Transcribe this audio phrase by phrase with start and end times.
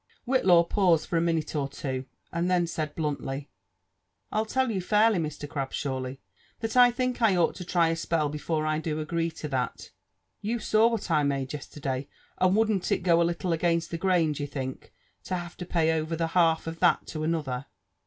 [0.25, 3.51] Whitlaw paused for a minute or two, and then said bluntly:"
[4.33, 5.47] Til tell you fairly, Mr.
[5.47, 6.17] Grabshawly,
[6.61, 9.47] that I think I ought to try a spell be fore I do agree to
[9.49, 9.91] that.
[10.41, 12.07] You saw what I n^ade yesterday;
[12.39, 14.91] and wouldn't it go a little against the grain, d'ye think,
[15.25, 17.67] to have to pay over the half of that to another?"